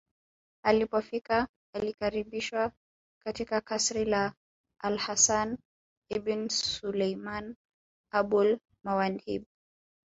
[0.65, 2.71] Alipofika alikaribishwa
[3.23, 4.33] katika kasri la
[4.81, 5.57] alHasan
[6.09, 7.55] ibn Sulaiman
[8.13, 9.45] AbulMawahib